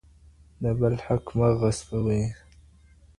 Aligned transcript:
د 0.61 0.63
بل 0.79 0.93
حق 1.05 1.25
مه 1.37 1.49
غصبوئ. 1.59 2.23